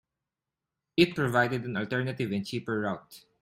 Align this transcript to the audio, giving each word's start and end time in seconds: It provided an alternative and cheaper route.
It 0.97 1.13
provided 1.13 1.63
an 1.63 1.77
alternative 1.77 2.31
and 2.31 2.43
cheaper 2.43 2.79
route. 2.79 3.23